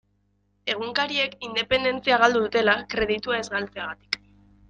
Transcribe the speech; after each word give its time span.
Egunkariek 0.75 1.35
independentzia 1.49 2.17
galdu 2.25 2.41
dutela, 2.47 2.75
kreditua 2.95 3.39
ez 3.43 3.47
galtzegatik. 3.57 4.19